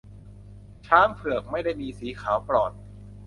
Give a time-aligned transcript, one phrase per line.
[0.87, 2.71] ช้างเผือก ไม่ได้มีสีขาวปลอด